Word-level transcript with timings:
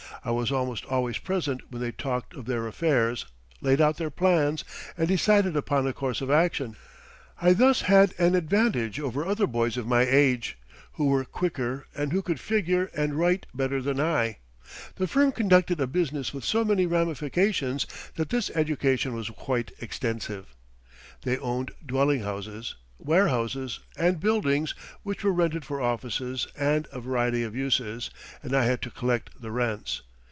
I 0.23 0.29
was 0.29 0.51
almost 0.51 0.85
always 0.85 1.17
present 1.17 1.61
when 1.71 1.81
they 1.81 1.91
talked 1.91 2.35
of 2.35 2.45
their 2.45 2.67
affairs, 2.67 3.25
laid 3.59 3.81
out 3.81 3.97
their 3.97 4.11
plans, 4.11 4.63
and 4.95 5.07
decided 5.07 5.55
upon 5.55 5.87
a 5.87 5.93
course 5.93 6.21
of 6.21 6.29
action. 6.29 6.75
I 7.41 7.53
thus 7.53 7.81
had 7.81 8.13
an 8.19 8.35
advantage 8.35 8.99
over 8.99 9.25
other 9.25 9.47
boys 9.47 9.77
of 9.77 9.87
my 9.87 10.03
age, 10.03 10.59
who 10.93 11.07
were 11.07 11.25
quicker 11.25 11.87
and 11.95 12.11
who 12.13 12.21
could 12.21 12.39
figure 12.39 12.91
and 12.95 13.15
write 13.15 13.47
better 13.51 13.81
than 13.81 13.99
I. 13.99 14.37
The 14.97 15.07
firm 15.07 15.31
conducted 15.31 15.81
a 15.81 15.87
business 15.87 16.35
with 16.35 16.43
so 16.43 16.63
many 16.63 16.85
ramifications 16.85 17.87
that 18.13 18.29
this 18.29 18.51
education 18.53 19.15
was 19.15 19.31
quite 19.31 19.71
extensive. 19.79 20.45
They 21.23 21.39
owned 21.39 21.71
dwelling 21.83 22.21
houses, 22.21 22.75
warehouses, 22.99 23.79
and 23.97 24.19
buildings 24.19 24.75
which 25.01 25.23
were 25.23 25.33
rented 25.33 25.65
for 25.65 25.81
offices 25.81 26.45
and 26.55 26.87
a 26.91 27.01
variety 27.01 27.41
of 27.41 27.55
uses, 27.55 28.11
and 28.43 28.55
I 28.55 28.65
had 28.65 28.83
to 28.83 28.91
collect 28.91 29.41
the 29.41 29.49
rents. 29.49 30.03